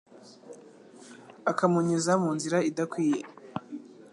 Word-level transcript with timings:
akamunyuza 1.51 2.11
mu 2.23 2.29
nzira 2.37 2.57
idakwiye 2.69 3.21